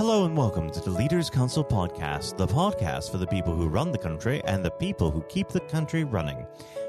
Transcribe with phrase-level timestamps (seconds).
[0.00, 3.92] Hello and welcome to the Leaders Council podcast, the podcast for the people who run
[3.92, 6.46] the country and the people who keep the country running.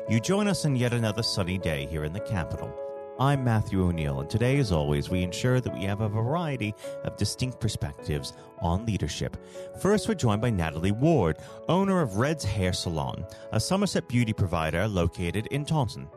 [0.08, 2.74] You join us on yet another sunny day here in the capital.
[3.20, 7.18] I'm Matthew O'Neill, and today, as always, we ensure that we have a variety of
[7.18, 8.32] distinct perspectives
[8.62, 9.36] on leadership.
[9.82, 11.36] First, we're joined by Natalie Ward,
[11.68, 16.08] owner of Red's Hair Salon, a Somerset beauty provider located in Taunton.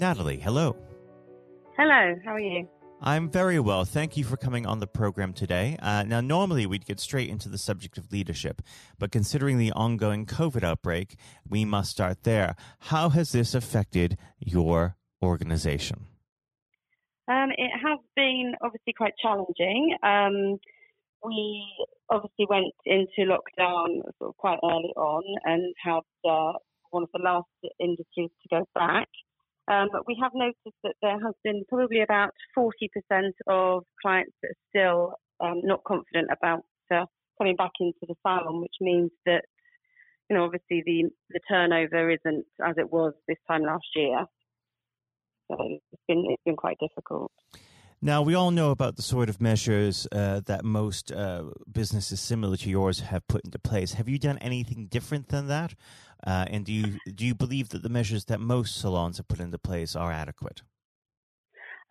[0.00, 0.74] Natalie, hello.
[1.76, 2.66] Hello, how are you?
[3.04, 3.84] I'm very well.
[3.84, 5.76] Thank you for coming on the program today.
[5.82, 8.62] Uh, now, normally we'd get straight into the subject of leadership,
[8.96, 11.16] but considering the ongoing COVID outbreak,
[11.48, 12.54] we must start there.
[12.78, 16.06] How has this affected your organization?
[17.26, 19.96] Um, it has been obviously quite challenging.
[20.04, 20.60] Um,
[21.24, 21.66] we
[22.08, 26.52] obviously went into lockdown sort of quite early on and had uh,
[26.90, 27.48] one of the last
[27.80, 29.08] industries to go back.
[29.68, 32.72] Um, but we have noticed that there has been probably about 40%
[33.46, 37.06] of clients that are still um, not confident about uh,
[37.38, 39.44] coming back into the salon, which means that,
[40.28, 44.24] you know, obviously the, the turnover isn't as it was this time last year.
[45.50, 47.30] So it's been, it's been quite difficult.
[48.04, 52.56] Now, we all know about the sort of measures uh, that most uh, businesses similar
[52.56, 53.92] to yours have put into place.
[53.92, 55.76] Have you done anything different than that?
[56.26, 59.38] Uh, and do you do you believe that the measures that most salons have put
[59.38, 60.62] into place are adequate?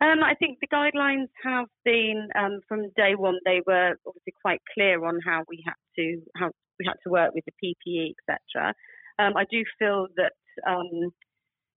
[0.02, 3.38] Um, I think the guidelines have been um, from day one.
[3.46, 7.32] They were obviously quite clear on how we had to how we had to work
[7.34, 7.52] with the
[7.88, 8.74] PPE, etc.
[9.18, 10.32] Um, I do feel that
[10.68, 11.10] um,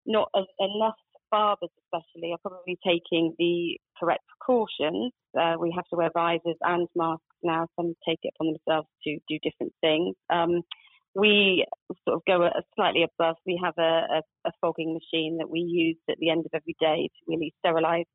[0.06, 0.96] not enough
[1.32, 5.12] barbers, especially, are probably taking the correct precautions.
[5.40, 7.68] Uh, we have to wear visors and masks now.
[7.76, 10.16] Some take it upon themselves to do different things.
[10.30, 10.62] Um,
[11.16, 11.66] we
[12.08, 13.38] sort of go a, slightly above.
[13.46, 13.82] We have a,
[14.18, 17.54] a, a, fogging machine that we use at the end of every day to really
[17.60, 18.06] sterilise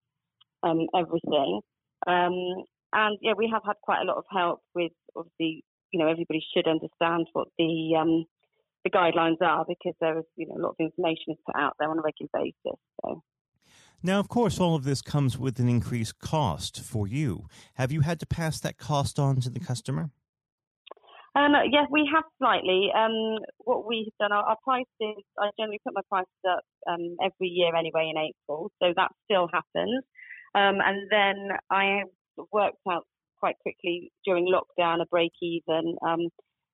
[0.62, 1.60] um, everything.
[2.06, 6.08] Um, and yeah, we have had quite a lot of help with obviously, you know,
[6.08, 8.24] everybody should understand what the um,
[8.84, 11.74] the guidelines are because there is you know a lot of information is put out
[11.78, 12.78] there on a regular basis.
[13.02, 13.22] So.
[14.02, 17.46] Now, of course, all of this comes with an increased cost for you.
[17.74, 20.10] Have you had to pass that cost on to the customer?
[21.36, 22.90] Um, yes, we have slightly.
[22.96, 27.48] Um, what we've done, our, our, prices, I generally put my prices up um, every
[27.48, 30.02] year anyway in April, so that still happens.
[30.54, 32.02] Um, and then I
[32.52, 33.04] worked out
[33.38, 35.96] quite quickly during lockdown a break even.
[36.04, 36.28] Um,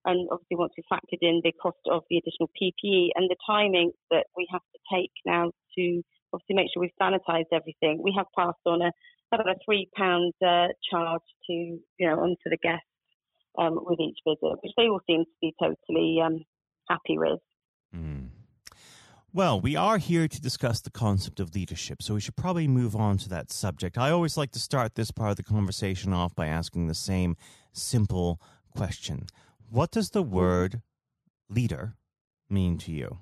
[0.07, 3.91] and obviously, once we factored in the cost of the additional PPE and the timing
[4.11, 8.27] that we have to take now to obviously make sure we've sanitized everything, we have
[8.37, 8.91] passed on a
[9.33, 12.87] about a three pound uh, charge to you know onto the guests
[13.59, 16.45] um, with each visit, which they all seem to be totally um,
[16.89, 17.41] happy with.
[17.95, 18.29] Mm.
[19.33, 22.97] Well, we are here to discuss the concept of leadership, so we should probably move
[22.97, 23.99] on to that subject.
[23.99, 27.37] I always like to start this part of the conversation off by asking the same
[27.73, 28.41] simple
[28.75, 29.27] question
[29.69, 30.81] what does the word
[31.49, 31.95] leader
[32.49, 33.19] mean to you?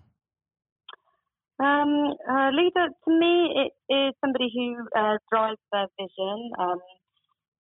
[1.62, 6.78] Um, uh, leader, to me, it is somebody who uh, drives their vision um,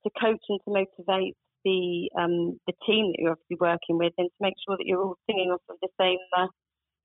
[0.02, 4.28] to coach and to motivate the um, the team that you're obviously working with, and
[4.28, 6.46] to make sure that you're all singing off of the same uh,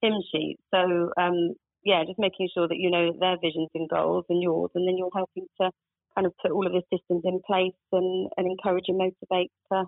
[0.01, 0.57] hymn sheet.
[0.73, 1.53] So, um,
[1.85, 4.97] yeah, just making sure that you know their visions and goals and yours, and then
[4.97, 5.71] you're helping to
[6.15, 9.85] kind of put all of the systems in place and, and encourage and motivate uh,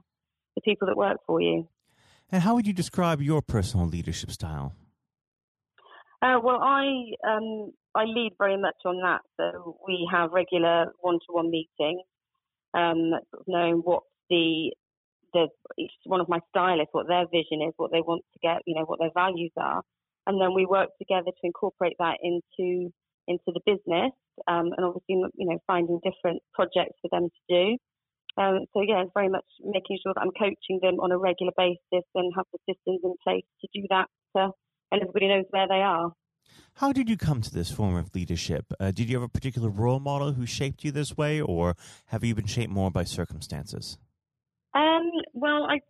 [0.55, 1.67] the people that work for you.
[2.31, 4.73] And how would you describe your personal leadership style?
[6.21, 6.85] Uh, well, I
[7.27, 9.21] um, I lead very much on that.
[9.37, 12.01] So we have regular one-to-one meetings,
[12.73, 13.11] um,
[13.47, 14.71] knowing what the
[15.33, 18.61] the each one of my stylists, what their vision is, what they want to get,
[18.65, 19.81] you know, what their values are,
[20.27, 22.91] and then we work together to incorporate that into
[23.27, 24.11] into the business,
[24.47, 27.77] um, and obviously, you know, finding different projects for them to do.
[28.37, 31.51] Um, so yeah, it's very much making sure that I'm coaching them on a regular
[31.57, 34.49] basis and have the systems in place to do that, uh,
[34.91, 36.13] and everybody knows where they are.
[36.75, 38.65] How did you come to this form of leadership?
[38.79, 41.75] Uh, did you have a particular role model who shaped you this way, or
[42.07, 43.97] have you been shaped more by circumstances?
[44.73, 45.81] Um, well, I,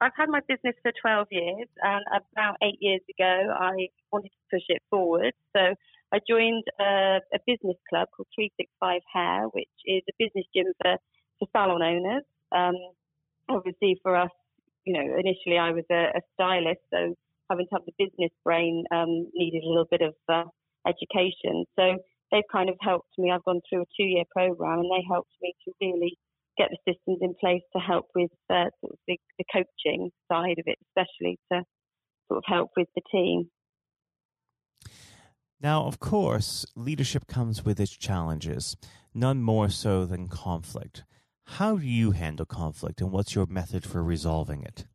[0.00, 4.56] I've had my business for 12 years, and about eight years ago, I wanted to
[4.56, 5.34] push it forward.
[5.54, 5.74] So
[6.12, 10.96] I joined a, a business club called 365 Hair, which is a business gym for
[11.38, 12.24] for salon owners.
[12.52, 12.76] Um,
[13.48, 14.30] obviously, for us,
[14.84, 17.16] you know, initially I was a, a stylist, so
[17.50, 20.44] having to have the business brain um, needed a little bit of uh,
[20.86, 21.64] education.
[21.76, 21.98] So
[22.30, 23.30] they've kind of helped me.
[23.30, 26.16] I've gone through a two-year program, and they helped me to really
[26.56, 30.58] get the systems in place to help with uh, sort of the, the coaching side
[30.58, 31.62] of it, especially to
[32.28, 33.50] sort of help with the team.
[35.60, 38.76] Now, of course, leadership comes with its challenges,
[39.12, 41.04] none more so than conflict.
[41.44, 44.86] How do you handle conflict, and what's your method for resolving it?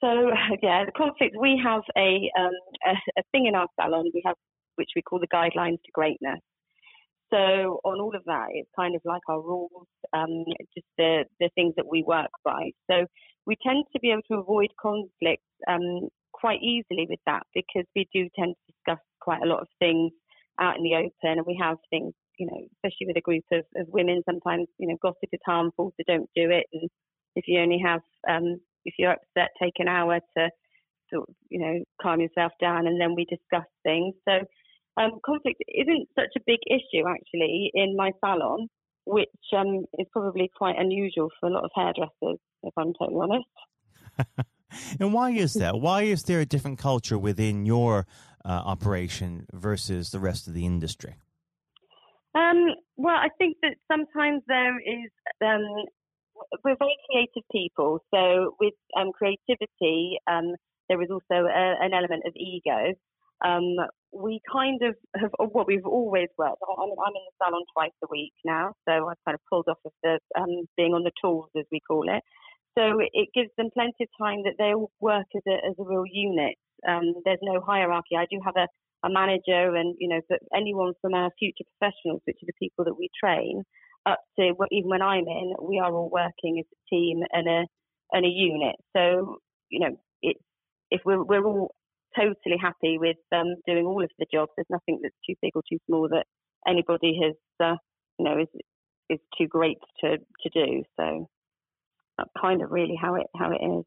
[0.00, 0.30] So
[0.62, 1.36] yeah, the conflict.
[1.38, 2.52] We have a, um,
[2.86, 4.10] a, a thing in our salon.
[4.14, 4.36] We have
[4.76, 6.38] which we call the guidelines to greatness.
[7.30, 11.50] So on all of that, it's kind of like our rules, um, just the the
[11.54, 12.70] things that we work by.
[12.90, 13.06] So
[13.46, 18.06] we tend to be able to avoid conflict um, quite easily with that because we
[18.14, 20.12] do tend to discuss quite a lot of things
[20.60, 23.64] out in the open, and we have things, you know, especially with a group of,
[23.76, 24.22] of women.
[24.24, 26.66] Sometimes, you know, gossip is harmful, so don't do it.
[26.72, 26.88] And
[27.36, 30.50] if you only have, um, if you're upset, take an hour to
[31.12, 34.14] sort of, you know, calm yourself down, and then we discuss things.
[34.26, 34.32] So
[35.00, 38.68] um, conflict isn't such a big issue actually in my salon,
[39.04, 44.48] which um, is probably quite unusual for a lot of hairdressers, if I'm totally honest.
[45.00, 45.78] and why is that?
[45.80, 48.06] Why is there a different culture within your
[48.44, 51.16] uh, operation versus the rest of the industry?
[52.34, 55.10] Um, well, I think that sometimes there is.
[55.44, 55.86] Um,
[56.64, 60.54] we're very creative people, so with um, creativity, um,
[60.88, 62.94] there is also a, an element of ego.
[63.44, 63.76] Um,
[64.12, 66.62] we kind of have what well, we've always worked.
[66.62, 69.68] I mean, I'm in the salon twice a week now, so I've kind of pulled
[69.68, 72.22] off of the um, being on the tools, as we call it.
[72.76, 75.84] So it gives them plenty of time that they all work as a as a
[75.84, 76.54] real unit.
[76.88, 78.16] Um, there's no hierarchy.
[78.16, 78.66] I do have a,
[79.06, 82.84] a manager, and you know, but anyone from our future professionals, which are the people
[82.86, 83.62] that we train,
[84.08, 87.66] up to even when I'm in, we are all working as a team and a
[88.12, 88.76] and a unit.
[88.96, 89.38] So
[89.70, 90.40] you know, it's
[90.90, 91.74] if we're we're all
[92.16, 94.50] totally happy with um, doing all of the jobs.
[94.56, 96.24] There's nothing that's too big or too small that
[96.66, 97.76] anybody has, uh,
[98.18, 98.48] you know, is
[99.10, 100.82] is too great to to do.
[100.98, 101.28] So
[102.16, 103.84] that's kind of really how it how it is.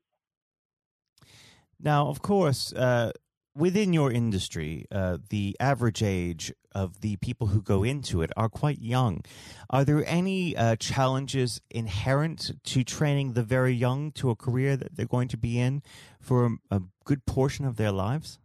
[1.79, 3.11] Now, of course, uh,
[3.55, 8.49] within your industry, uh, the average age of the people who go into it are
[8.49, 9.23] quite young.
[9.69, 14.95] Are there any uh, challenges inherent to training the very young to a career that
[14.95, 15.81] they're going to be in
[16.19, 18.39] for a, a good portion of their lives?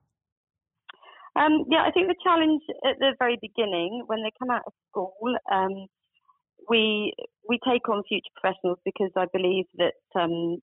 [1.36, 4.72] Um, yeah, I think the challenge at the very beginning, when they come out of
[4.90, 5.12] school,
[5.52, 5.86] um,
[6.68, 7.12] we
[7.48, 10.58] we take on future professionals because I believe that um,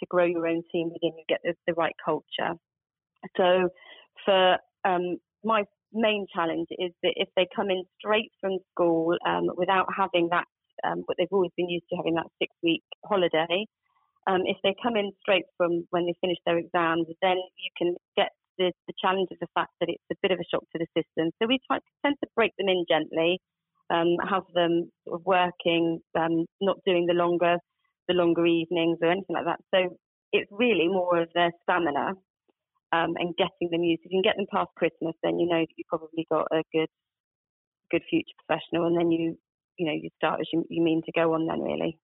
[0.00, 2.54] to grow your own team within you get the, the right culture.
[3.36, 3.68] So
[4.24, 9.50] for um, my main challenge is that if they come in straight from school um,
[9.56, 10.44] without having that,
[10.84, 13.66] um, what they've always been used to having that six week holiday,
[14.26, 17.94] um, if they come in straight from when they finish their exams, then you can
[18.16, 20.78] get the, the challenge of the fact that it's a bit of a shock to
[20.78, 21.30] the system.
[21.40, 23.40] So we try, to tend to break them in gently,
[23.90, 27.56] um, have them sort of working, um, not doing the longer
[28.08, 29.60] the longer evenings or anything like that.
[29.72, 29.96] So
[30.32, 32.14] it's really more of their stamina
[32.92, 34.02] um, and getting them used.
[34.04, 36.62] If you can get them past Christmas, then you know that you've probably got a
[36.72, 36.88] good,
[37.90, 39.38] good future professional, and then you,
[39.78, 41.46] you know, you start as you, you mean to go on.
[41.46, 41.98] Then really.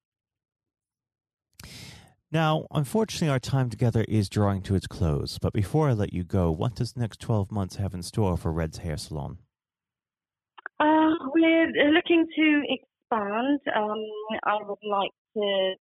[2.31, 5.38] Now, unfortunately, our time together is drawing to its close.
[5.38, 8.37] But before I let you go, what does the next 12 months have in store
[8.37, 9.38] for Red's Hair Salon?
[10.79, 13.61] Uh, we're looking to expand.
[13.75, 14.05] Um,
[14.44, 15.75] I would like to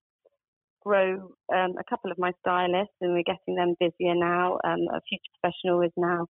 [0.85, 4.59] grow um, a couple of my stylists, and we're getting them busier now.
[4.63, 6.27] Um, a future professional is now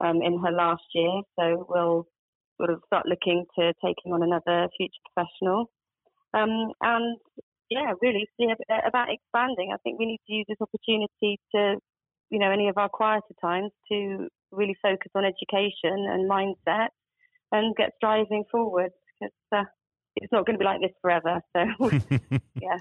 [0.00, 2.06] um, in her last year, so we'll
[2.56, 5.70] sort of start looking to taking on another future professional.
[6.32, 7.18] Um, and
[7.70, 8.48] yeah, really see
[8.86, 9.70] about expanding.
[9.72, 11.76] I think we need to use this opportunity to,
[12.30, 16.88] you know, any of our quieter times to really focus on education and mindset
[17.52, 18.90] and get striving forward.
[19.20, 19.64] Because uh,
[20.20, 21.40] it's not going to be like this forever.
[21.56, 21.90] So,
[22.60, 22.78] yeah.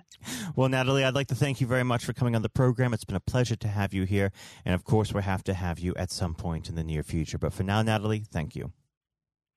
[0.56, 2.94] Well, Natalie, I'd like to thank you very much for coming on the program.
[2.94, 4.32] It's been a pleasure to have you here.
[4.66, 7.38] And of course, we'll have to have you at some point in the near future.
[7.38, 8.74] But for now, Natalie, thank you.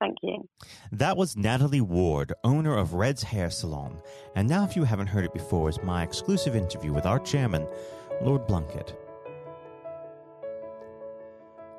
[0.01, 0.49] Thank you.
[0.91, 4.01] That was Natalie Ward, owner of Red's Hair Salon.
[4.35, 7.69] And now, if you haven't heard it before, is my exclusive interview with our chairman,
[8.21, 8.97] Lord Blunkett.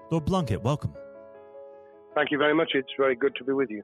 [0.10, 0.94] Lord Blunkett, welcome.
[2.16, 2.72] Thank you very much.
[2.76, 3.84] It's very good to be with you.